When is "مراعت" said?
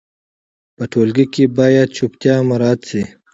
2.49-2.79